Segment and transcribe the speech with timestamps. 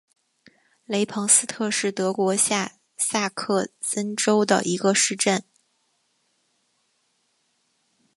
[0.85, 5.43] 雷彭斯特是德国下萨克森州的一个市镇。